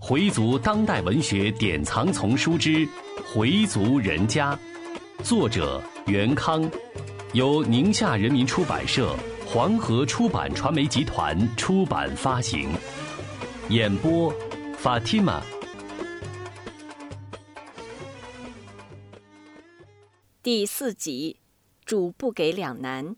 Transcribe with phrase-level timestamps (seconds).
[0.00, 2.86] 回族当代文学典藏丛书之
[3.32, 4.54] 《回族人家》，
[5.24, 6.70] 作者袁康，
[7.32, 12.70] 由宁夏人民出版社、黄河出版传媒集团出版发行。
[13.70, 14.30] 演播
[14.82, 15.42] ：Fatima。
[20.42, 21.38] 第四集，
[21.86, 23.16] 主不给两难。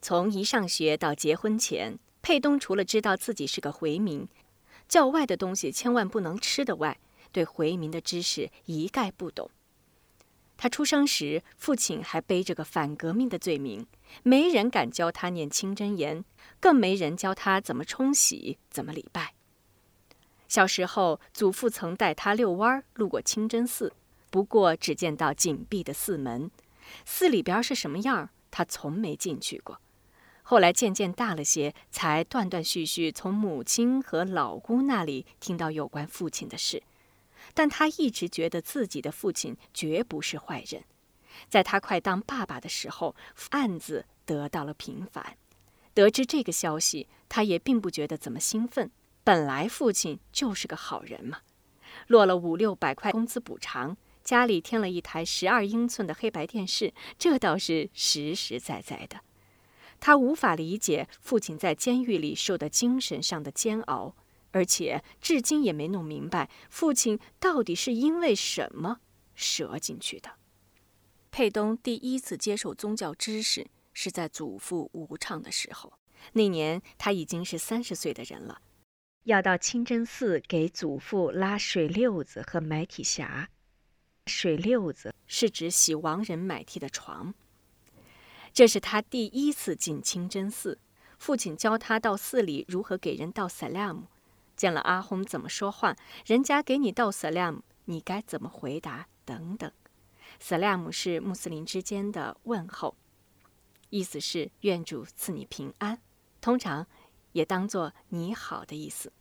[0.00, 1.98] 从一上学到结婚前。
[2.22, 4.26] 佩东除了知道自己是个回民，
[4.88, 6.98] 教外的东西千万不能吃的外，
[7.32, 9.50] 对回民的知识一概不懂。
[10.56, 13.84] 他出生时，父亲还背着个反革命的罪名，
[14.22, 16.24] 没人敢教他念清真言，
[16.60, 19.34] 更没人教他怎么冲洗、怎么礼拜。
[20.46, 23.92] 小时候，祖父曾带他遛弯儿，路过清真寺，
[24.30, 26.48] 不过只见到紧闭的寺门，
[27.04, 29.80] 寺里边是什么样，他从没进去过。
[30.52, 36.82] 后来渐渐大了些，才断断续续从母亲和老姑那里听到有关父亲的事，
[37.54, 40.84] 但他一直觉得自己的父亲绝不是坏人。
[41.48, 43.16] 在他快当爸爸的时候，
[43.48, 45.38] 案子得到了平反。
[45.94, 48.90] 得知这个消息，他也并不觉得怎么兴奋。
[49.24, 51.38] 本来父亲就是个好人嘛，
[52.08, 59.20] 落了五六百块工资补偿，家里添了一台十二英寸的黑白电视，这倒是实实在在的。
[60.04, 64.16] 他无法理解父亲在监狱里受的精神上的煎熬，
[64.50, 68.98] 而且至今也没弄明白父亲到底是因为什么
[69.36, 70.32] 折进去的。
[71.30, 75.92] 佩东第一次接受宗教知识是在祖父无畅的时候，
[76.32, 78.60] 那年他已经是三十岁的人了，
[79.22, 83.46] 要到清真寺给祖父拉水溜子和买体匣。
[84.26, 87.32] 水溜子是指洗亡人买替的床。
[88.52, 90.78] 这是他第一次进清真寺，
[91.18, 94.04] 父亲教他到寺里如何给人道萨拉姆，
[94.56, 99.70] 见了阿訇怎么说话，人家给你道萨拉姆，你该怎么回答等等。
[100.38, 102.94] 萨拉姆是穆斯林之间的问候，
[103.90, 105.98] 意思是愿主赐你平安，
[106.40, 106.86] 通常
[107.32, 109.12] 也当作你好的意思。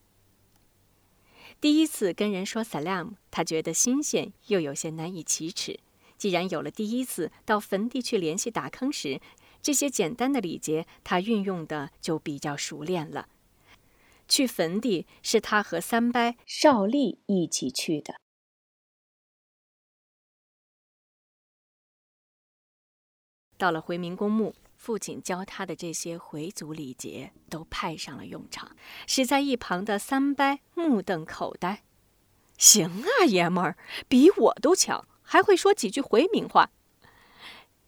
[1.59, 5.79] 第一次跟人说萨拉姆，他觉得新鲜，又有些难以启齿。
[6.21, 9.19] 既然有了第一次到坟地去联系打坑时，
[9.59, 13.27] 这些简单的礼节他运用的就比较熟练了。
[14.27, 18.13] 去坟地是他和三伯邵力一起去的。
[23.57, 28.75] 到了回民公墓，父亲教他的这些回族礼节都派上了用场，
[29.07, 31.83] 使在一旁的三伯目瞪口呆。
[32.59, 33.75] 行啊，爷们儿，
[34.07, 35.07] 比我都强。
[35.31, 36.71] 还会说几句回民话。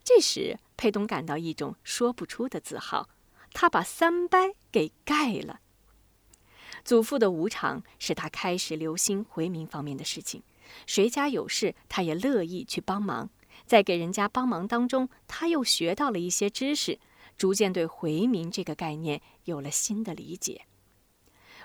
[0.01, 3.09] 这时，佩东感到一种说不出的自豪，
[3.51, 5.59] 他把三掰给盖了。
[6.85, 10.41] 祖父的无常使他开始留心回民方面的事情，
[10.87, 13.29] 谁家有事，他也乐意去帮忙。
[13.65, 16.97] 在给人家帮忙当中，他又学到了一些知识，
[17.37, 20.65] 逐渐对回民这个概念有了新的理解。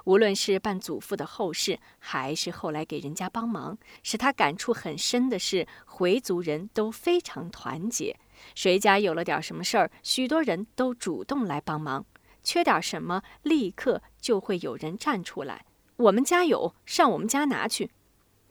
[0.09, 8.19] 无论是办祖父的后事，还是后来给人家帮忙，使他感触很深的是，回族人都非常团结。
[8.55, 12.05] 谁家有了点什么事儿，许多人都主动来帮忙；
[12.43, 15.67] 缺点什么，立刻就会有人站出来。
[15.97, 17.91] 我们家有，上我们家拿去。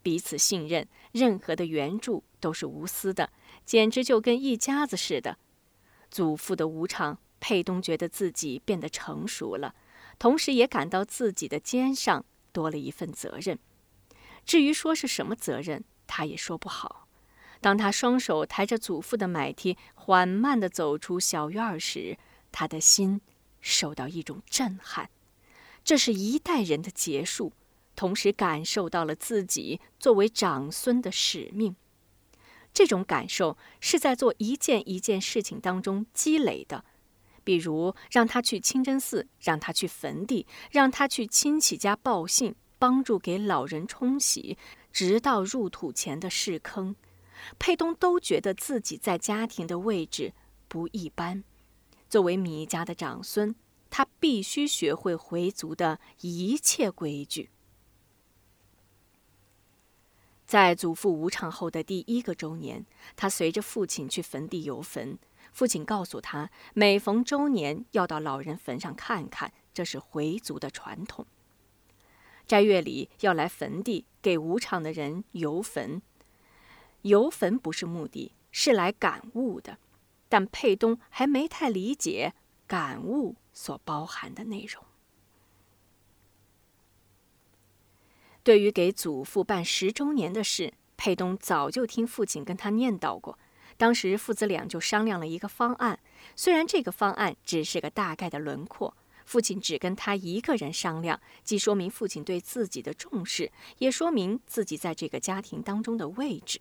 [0.03, 3.31] 彼此信任，任何的援助都是无私的，
[3.66, 5.40] 简直就跟一家子似的。
[6.12, 9.73] 祖父的无常，佩东觉得自己变得成熟了。
[10.19, 13.59] 同时也感到自己的肩上多了一份责任，
[14.45, 17.07] 至于说是什么责任，他也说不好。
[17.59, 22.17] 当他双手抬着祖父的买梯，缓慢地走出小院时，
[22.51, 23.22] 他的心
[23.61, 25.09] 受到一种震撼。
[25.83, 27.53] 这是一代人的结束，
[27.95, 31.75] 同时感受到了自己作为长孙的使命。
[32.73, 36.85] 这种感受是在做一件一件事情当中积累的。
[37.47, 44.58] 比如让他去清真寺，让他去坟地，让他去亲戚家报信，帮助给老人冲洗，
[44.91, 46.97] 直到入土前的试坑，
[47.58, 50.34] 佩东都觉得自己在家庭的位置
[50.67, 51.46] 不一般。
[52.09, 53.55] 作为米家的长孙，
[53.90, 57.50] 他必须学会回族的一切规矩。
[60.46, 62.85] 在祖父无常后的第一个周年，
[63.16, 65.17] 他随着父亲去坟地游坟。
[65.57, 71.25] 父亲告诉他，每逢周年要到老人坟上看看，这是回族的传统。
[72.45, 75.99] 斋月里要来坟地给无常的人游坟，
[77.01, 79.79] 游坟不是目的，是来感悟的。
[80.29, 82.35] 但佩东还没太理解
[82.67, 84.83] 感悟所包含的内容。
[88.43, 93.39] 对于给祖父办十周年的事，佩东早就听父亲跟他念叨过。
[93.78, 96.00] 当时父子俩就商量了一个方案，
[96.35, 106.59] 虽然这个方案只是个大概的轮廓，父亲只跟他一个人商量，既说明父亲对自己的重视，也说明自己在这个家庭当中的位置。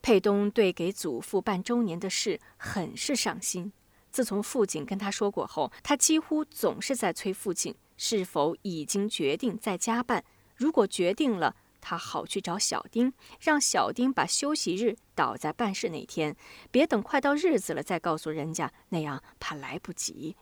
[0.00, 3.72] 佩东对给祖父办周年的事很是上心。
[4.10, 10.24] 自从父亲跟他说过后，他几乎总是在催父亲是否已经决定在家办。
[10.56, 11.54] 如果决定了，
[11.88, 16.36] 他好去找小丁，让小丁把休息日倒在办事那天，
[16.70, 20.36] 别等快到日子了再告诉人家，那样怕来不及。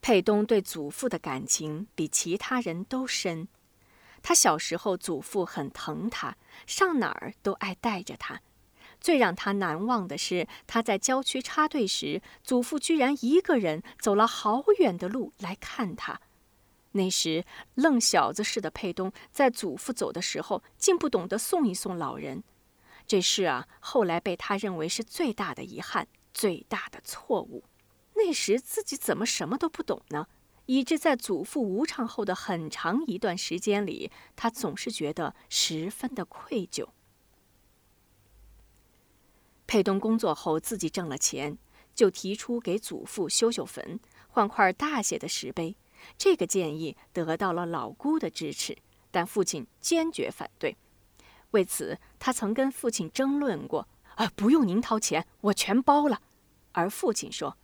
[0.00, 3.46] 佩东对祖父的感情比其他人都深。
[4.22, 8.40] 他小时候，祖父很疼他，上哪儿都爱带着他。
[9.00, 16.20] 最让他难忘的是，他在郊区插队时，祖父居然一个人走了好远的路来看他。
[16.92, 17.44] 那时，
[17.74, 22.42] 愣小子似的佩东在祖父走的时候，竟不懂得送一送老人。
[23.06, 27.64] 这事啊，后来被他认为是最大的遗憾，最大的错误。
[28.14, 30.26] 那时自己怎么什么都不懂呢？
[30.66, 36.88] 以致在祖父无常后的很长一段时间里，他总是觉得十分的愧疚。
[39.66, 41.56] 佩东工作后自己挣了钱，
[41.94, 43.98] 就提出给祖父修修坟，
[44.28, 45.76] 换块大些的石碑。
[46.16, 48.78] 这个建议得到了老姑的支持，
[49.10, 50.76] 但父亲坚决反对。
[51.50, 56.22] 为此，他曾跟父亲争论过：“啊，不用您掏钱，我全包了。”
[56.72, 57.56] 而父亲说：“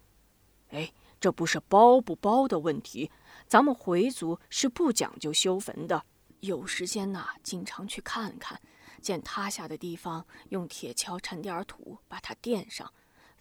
[0.71, 3.11] 哎。”这不是包不包的问题，
[3.47, 6.05] 咱们回族是不讲究修坟的。
[6.41, 8.61] 有时间呐，经常去看看。
[9.01, 12.89] 见塌下的地方，用铁锹铲点土，把它垫上；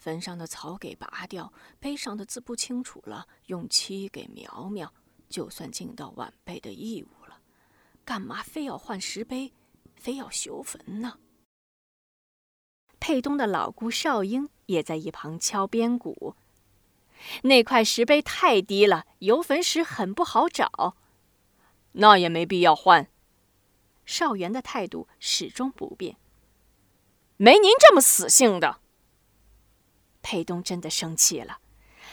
[0.04, 4.94] 坟上的草给拔掉，碑上的字不清楚了，用漆给描描，
[5.30, 7.40] 就算尽到晚辈的义务了。
[8.04, 9.54] 干嘛非要换石碑，
[9.96, 11.20] 非要修坟呢？
[13.00, 16.36] 佩东的老姑少英也在一旁敲边鼓。
[17.44, 20.98] 那块石碑太低了，游坟时很不好找。
[21.94, 23.08] 那也没必要换。
[24.04, 26.18] 少元的态度始终不变。
[27.38, 28.83] 没您这么死性的。
[30.24, 31.60] 佩东真的生气了，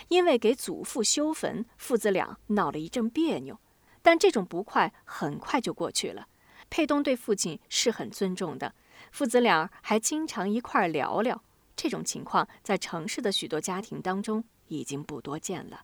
[0.09, 3.59] 因为给祖父修坟，父子俩闹了一阵别扭。
[4.03, 6.29] 但这种不快很快就过去了。
[6.69, 8.75] 佩东对父亲是很尊重的，
[9.11, 11.43] 父子俩还经常一块聊聊。
[11.75, 14.45] 这种情况在城市的许多家庭当中。
[14.71, 15.83] 已经不多见了。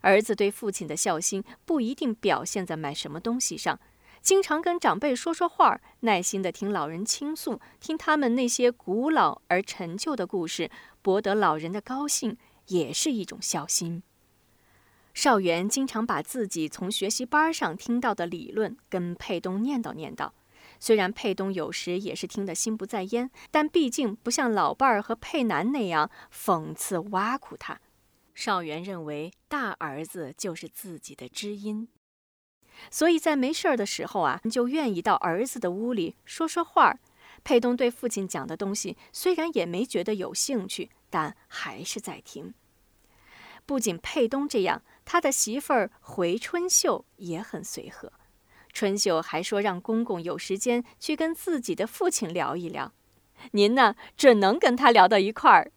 [0.00, 3.80] 儿子对父亲的孝心不一定表现在买什么东西上，
[4.22, 10.70] 经常跟长辈说说话，耐心的听老人倾诉，听他们那些古老而陈旧的故事，
[11.02, 12.36] 博得老人的高兴，
[12.68, 14.02] 也是一种孝心。
[15.12, 20.30] 少元经常把自己从学习班上听到的理论跟佩东念叨念叨，
[20.78, 27.80] 虽然佩东有时也是听得心不在焉，但毕竟不像老伴儿和佩南那样讽刺挖苦他。
[28.34, 31.88] 少元认为大儿子就是自己的知音，
[32.90, 36.98] 所以在没事儿的时候啊，就愿意到儿子的屋里说说话。
[37.44, 42.54] 佩东对父亲讲的东西虽然也没觉得有兴趣，但还是在听。
[43.66, 48.12] 不仅佩东这样，他的媳妇儿回春秀也很随和。
[48.72, 52.92] 春秀还说让公公有时间去跟自己的父亲聊一聊。
[53.52, 55.72] 您呢，准能跟他聊到一块儿。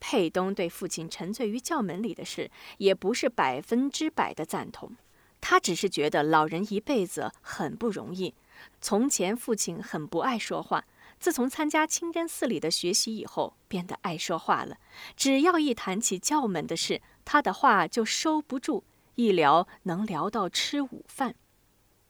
[0.00, 4.96] 佩东对父亲沉醉于教门里的事，也不是百分之百的赞同。
[5.46, 8.32] 他只是觉得老人一辈子很不容易。
[8.80, 10.86] 从前父亲很不爱说话，
[11.20, 14.78] 自从参加清真寺里的学习以后，变得爱说话了。
[15.14, 18.84] 只要一谈起教门的事，他的话就收不住，
[19.16, 21.34] 一聊能聊到吃午饭。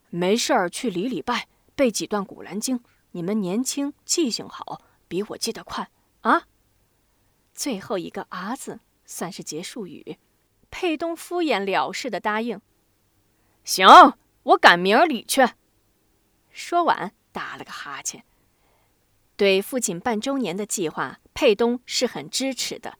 [0.09, 2.79] 没事儿去礼礼拜，背几段古兰经。
[3.11, 5.89] 你们年轻，记性好，比我记得快
[6.21, 6.43] 啊！
[7.53, 10.17] 最后一个“儿字算是结束语，
[10.71, 12.61] 佩东敷衍了事的答应
[13.65, 15.45] ：“行，我赶明儿礼去。”
[16.51, 18.23] 说完，打了个哈欠。
[19.35, 22.97] 对父亲半周年的计划，佩东是很支持的。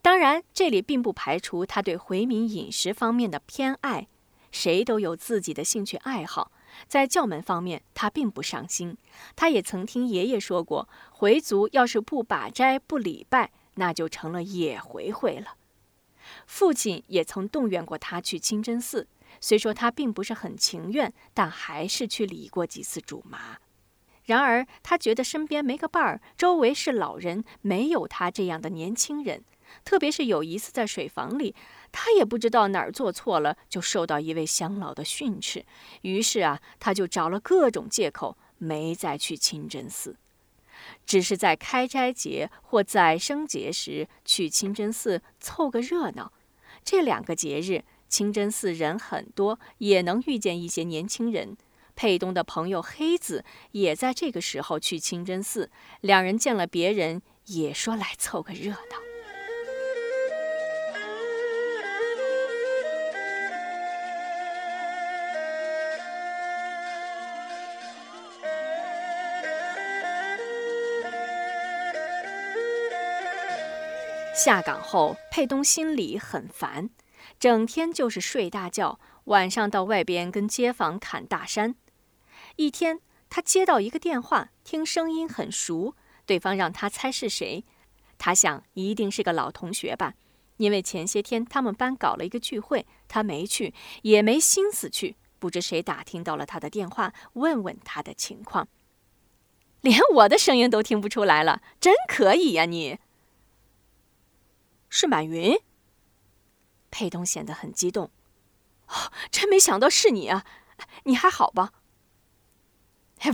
[0.00, 4.06] 当然，这里并不排除他对回民饮食方面的偏爱。
[4.50, 6.50] 谁都有自己的兴趣爱好，
[6.86, 8.96] 在教门方面，他并不上心。
[9.36, 13.50] 他也曾听爷爷说过，回族要是不把斋、不礼拜。
[13.74, 15.54] 那就成了野回回了。
[16.46, 19.06] 父亲也曾动员过他去清真寺，
[19.40, 23.58] 虽说他并不是很情愿，但还是去理过几次主麻。
[24.24, 29.42] 然而他觉得身边没个伴儿，周围是老人，没有他这样的年轻人，
[29.84, 31.54] 特别是有一次在水房里，
[31.90, 35.64] 他也不知道哪儿做错了，就受到一位乡老的训斥。
[36.02, 40.16] 于是啊，他就找了各种借口，没再去清真寺，
[41.06, 46.34] 只是在开斋节或宰生节时去清真寺凑个热闹。
[46.84, 51.56] 这两个节日，清真寺人很多，也能遇见一些年轻人。
[51.94, 58.76] 佩东的朋友黑子也在这个时候去清真寺，两人见了别人，也说来凑个热闹。
[74.34, 76.90] 下岗后，佩东心里很烦，
[77.38, 81.76] 整天就是睡大觉，晚上到外边跟街坊侃大山。
[82.56, 85.94] 一天，他接到一个电话，听声音很熟，
[86.26, 87.64] 对方让他猜是谁。
[88.18, 90.14] 他想，一定是个老同学吧，
[90.56, 95.14] 因为前些天他们班搞了一个聚会，他没去，也没心思去。
[95.38, 98.66] 不知谁打听到了他的电话，问问他的情况。
[99.82, 102.64] 连我的声音都听不出来了，真可以呀！
[102.64, 102.98] 你
[104.88, 105.56] 是满云？
[106.90, 108.10] 佩东显得很激动。
[108.88, 110.44] 哦，真没想到是你啊！
[111.04, 111.72] 你还好吧？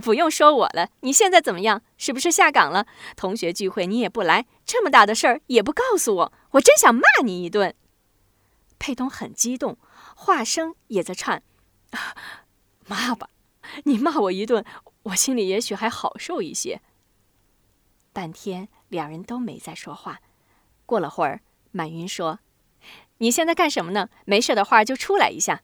[0.03, 1.83] 不用说我了，你现在怎么样？
[1.99, 2.87] 是不是下岗了？
[3.17, 7.75] 同学聚会你也不来，这么大的事儿也不告诉我，我真想骂你一顿。
[8.79, 9.77] 佩东很激动，
[10.17, 11.43] 话声也在颤。
[12.87, 13.29] 骂吧，
[13.85, 14.65] 你骂我一顿，
[15.05, 16.81] 我心里也许还好受一些。
[18.13, 20.21] 半天，两人都没再说话。
[20.87, 21.43] 过了会儿，
[21.73, 22.41] 满云说
[23.19, 24.09] ：“你现在干什么呢？
[24.25, 25.63] 没事的话就出来一下。”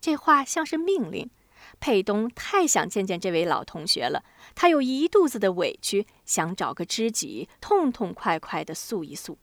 [0.00, 1.30] 这话像是命令。
[1.80, 4.24] 佩东太想见见这位老同学了，
[4.54, 9.38] 他有一肚子的委屈，想找个知己痛痛快快的诉一诉。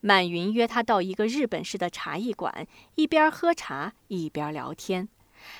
[0.00, 5.08] 满云约他到一个日本式的茶艺馆，一边喝茶一边聊天。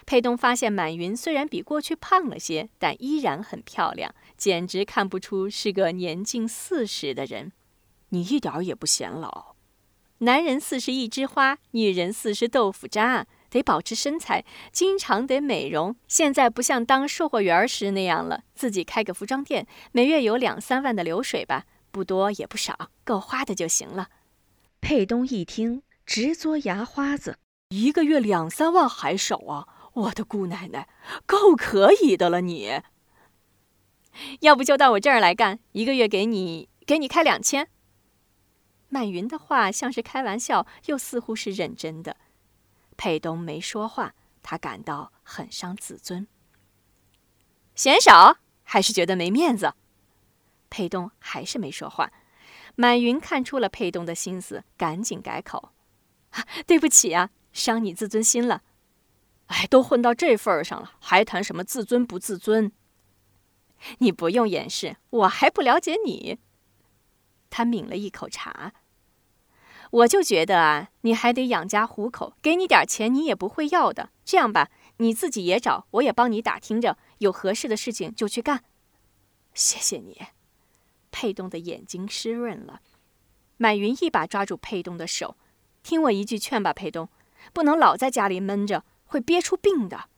[0.06, 7.52] 佩东发现满云虽然比过去胖了些，但依然很漂亮，简直看不出是个年近四十的人。
[8.10, 9.55] 你一点也不显老，
[10.18, 13.26] 男人四十一枝花，女人四十豆腐渣。
[13.48, 15.96] 得保持身材，经常得美容。
[16.08, 24.08] 现在不像当售货员时那样了，自己开个服装店，每月有两三万的流水吧，不多也不少，够花的就行了。
[24.80, 27.38] 佩东一听，直嘬牙花子，
[27.70, 29.68] 一个月两三万还少啊！
[29.94, 30.88] 我的姑奶奶，
[31.24, 32.82] 够可以的了你。
[34.40, 37.68] 要不就到我这儿来干，一个月给你给你开两千。
[38.96, 42.16] 满云的话像是开玩笑，又似乎是认真的。
[42.96, 46.26] 佩东没说话，他感到很伤自尊。
[47.74, 49.74] 嫌少还是觉得没面子？
[50.70, 52.10] 佩东还是没说话。
[52.74, 55.72] 满云看出了佩东的心思，赶紧改口
[56.66, 58.62] ：“对不起啊，伤你自尊心了。
[59.48, 62.72] 哎，都混到这份儿上了，还谈什么自尊不自尊？
[63.98, 66.38] 你不用掩饰，我还不了解你。”
[67.50, 68.72] 他抿了一口茶。
[69.90, 74.10] 我就觉得啊，你还得养家糊口，给你点钱你也不会要的。
[74.24, 78.64] 这样吧，你自己也找，我也帮你打听着，有合适的事情就去干。
[79.54, 80.20] 谢谢你。
[81.10, 82.80] 佩东的眼睛湿润了。
[83.56, 85.36] 满云一把抓住佩东的手，
[85.82, 87.08] 听我一句劝吧，佩东，
[87.52, 90.10] 不能老在家里闷着，会憋出病的。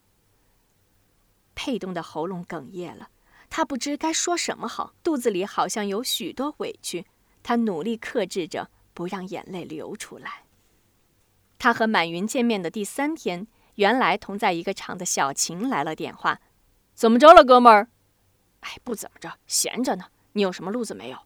[1.55, 3.11] 佩东的喉咙哽咽了，
[3.51, 7.07] 他不知该说什么好，肚子里好像有许多委屈，
[7.43, 8.71] 他努力克制着。
[8.99, 10.43] 不让眼泪流出来。
[11.57, 16.41] 他和满云见面的第三天，原来同在一个厂的小琴来了电话
[16.95, 17.91] ：“怎么着了，哥们儿
[18.59, 20.07] ？”“哎，不怎么着，闲着呢。
[20.33, 21.19] 你有什么路子没有？”“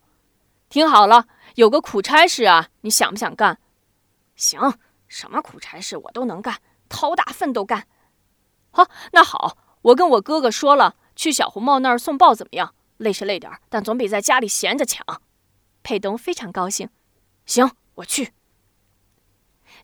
[0.69, 3.59] 听好了，有个苦差事啊，你想不想干
[4.37, 4.75] ？”“行，
[5.09, 6.61] 什么苦差事我都能干，
[6.91, 7.87] 掏大粪都干。
[8.71, 12.75] ”“好，那好，我跟我哥哥说了，去小红帽那儿送报怎么样？
[12.99, 15.23] 累是累点儿，但总比在家里闲着强。”
[15.83, 16.91] 佩东非常高兴。
[17.47, 18.33] 行，我去。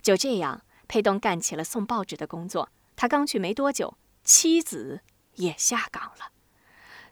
[0.00, 2.70] 就这样，佩东干起了送报纸的工作。
[2.96, 5.00] 他刚去没多久，妻子
[5.34, 6.32] 也下岗了。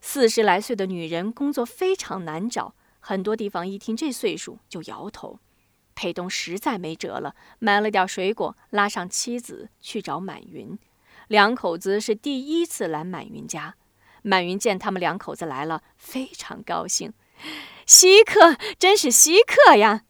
[0.01, 5.41] 四十来岁的女人工作非常难找，很多地方一听这岁数就摇头。
[5.95, 10.79] 佩东实在没辙了，买了点水果，拉上妻子去找满云。
[11.29, 13.75] 两口子是第一次来满云家，
[14.23, 17.13] 满云见他们两口子来了，非常高兴，
[17.87, 20.06] 稀客，真是稀客呀！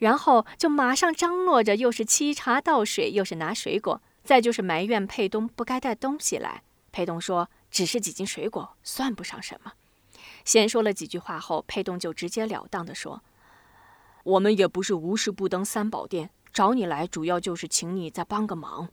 [0.00, 6.62] 然后就马上张罗着，又是沏茶倒水，又是拿水果，再就是埋怨佩东不该带东西来。
[6.90, 9.74] 佩东说：“只是几斤水果，算不上什么。”
[10.44, 13.22] 先说了几句话后，佩东就直截了当地说
[14.24, 18.88] ：“我们也不是无事不登三宝殿，找你来主要就是请你再帮个忙。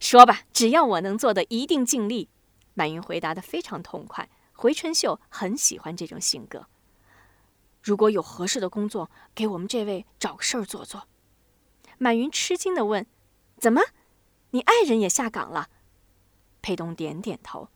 [0.00, 2.30] 说吧，只要我能做的，一定尽力。
[2.72, 4.28] 满云回答的非常痛快。
[4.54, 6.66] 回春秀很喜欢这种性格。
[7.84, 11.06] 如果有合适的工作，给我们这位找个事儿做做。
[11.98, 13.06] 满云吃惊的问
[13.60, 13.82] ：“怎么，
[14.52, 15.68] 你爱人也下岗了？”
[16.62, 17.68] 佩东点点头。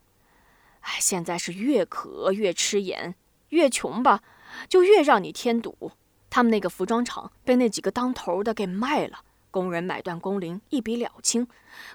[0.80, 3.14] 哎，现在是越渴越吃盐，
[3.50, 4.22] 越穷吧，
[4.66, 5.92] 就越让你添堵。
[6.30, 11.46] 他们那个服装厂被那几个当头的给卖了，工人买断工龄，一笔了清。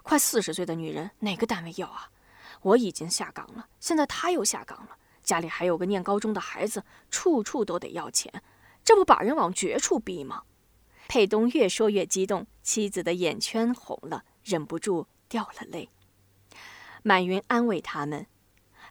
[0.03, 2.11] 快四十岁的女人，哪个单位要啊？
[2.61, 8.43] 我已经下岗了，现在他又下岗了，家里还有个念高中的孩子，处处都得要钱，
[8.83, 10.43] 这不把人往绝处逼吗？
[11.07, 15.89] 佩东越说越激动，妻子的眼圈红了，忍不住掉了泪。
[17.03, 18.27] 满云安慰他们：“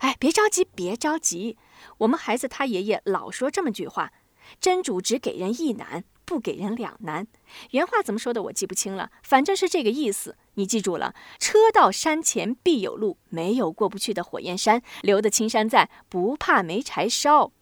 [0.00, 1.56] 哎，别着急，别着急，
[1.98, 4.12] 我们孩子他爷爷老说这么句话：
[4.60, 7.26] 真主只给人一难。”不给人两难，
[7.72, 10.38] 原话怎么说的我记不清了，反正是这个意思。
[10.54, 17.52] 你记住了，车到山前必有路，没有过不去的火焰山，留得青山在，不怕没柴烧。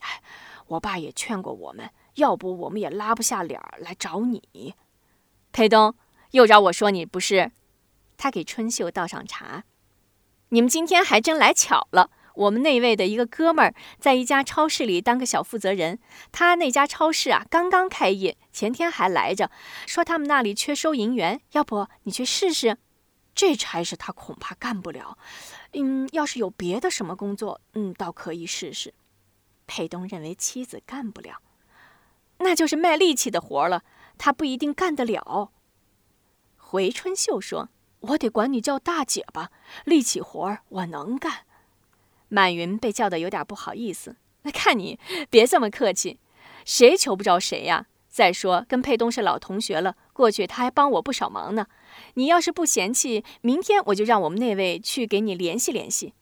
[0.00, 0.22] 哎，
[0.66, 4.74] 我爸也劝过我们，要不我们也拉不下脸儿来找你。
[5.50, 5.94] 裴东
[6.32, 7.52] 又找我说你不是，
[8.18, 9.64] 他给春秀倒上茶。
[10.50, 12.10] 你们今天还真来巧了。
[12.38, 15.98] 我们那位的一个哥们儿在一家超市里当个小负责人，
[16.30, 19.50] 他那家超市啊刚刚开业，前天还来着，
[19.86, 22.78] 说他们那里缺收银员，要不你去试试？
[23.34, 25.18] 这差事他恐怕干不了。
[25.72, 28.94] 嗯，要是有别的什么工作，嗯，倒可以试试。
[29.66, 31.42] 佩东认为妻子干不了，
[32.38, 33.82] 那就是卖力气的活儿了，
[34.16, 35.50] 他不一定干得了。
[36.56, 39.50] 回春秀说：“我得管你叫大姐吧，
[39.84, 41.46] 力气活儿我能干。”
[42.28, 44.98] 满云被叫的有点不好意思，那看你
[45.30, 46.18] 别这么客气，
[46.64, 47.86] 谁求不着谁呀？
[48.08, 51.66] 再说跟佩东是老同学了，过去他还帮我不少忙呢。
[52.14, 56.14] 你要是不嫌弃，明天我就让我们那位去给你联系联系。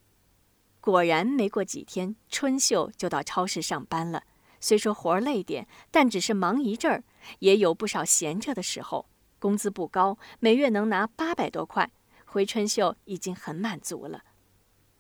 [0.81, 4.25] 果然，没过几天，春秀就到超市上班了。
[4.61, 7.03] 虽说活累点，但只是忙一阵儿，
[7.39, 9.07] 也有不少闲着的时候。
[9.39, 11.91] 工资不高，每月能拿八百多块，
[12.25, 14.23] 回春秀已经很满足了。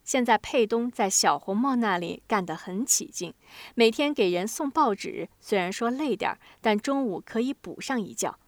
[0.07, 3.35] 现在佩东在小红帽那里干得很起劲，
[3.75, 8.38] 每天给人送报纸，虽然说累点儿，但中午可以补上一觉。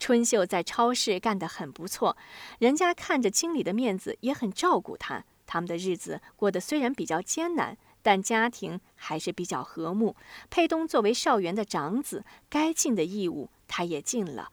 [0.00, 2.16] 春秀在超市干得很不错，
[2.58, 5.24] 人家看着经理的面子也很照顾他。
[5.46, 10.16] 他们的日子过得虽然比较艰难，但家庭还是比较和睦。
[10.50, 14.50] 佩东作为少元的长子，该尽的义务他也尽了。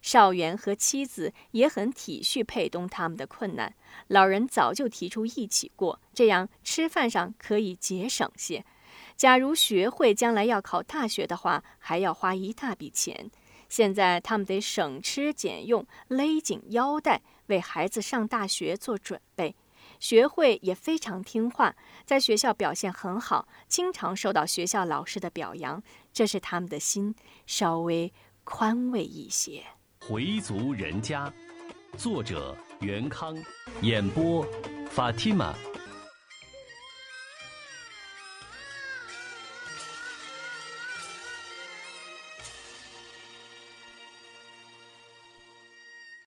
[0.00, 3.74] 少元和妻子也很体恤佩东他们的困难，
[4.08, 8.64] 老人早就提出一起过，这样吃饭上可以节省些。
[9.16, 13.30] 假如学会将来要考大学的话，还要花一大笔钱。
[13.68, 19.54] 现在他们得省吃俭用，勒紧腰带，为孩子上大学做准备。
[20.00, 21.74] 学会也非常听话，
[22.06, 25.82] 在学校表现很好，经常受到学校老师的表扬，
[26.12, 27.14] 这是他们的心
[27.46, 28.12] 稍微
[28.44, 29.64] 宽慰一些。
[30.08, 31.30] 回族人家，
[31.98, 33.36] 作者袁康，
[33.82, 34.42] 演播
[34.88, 35.54] 法蒂玛。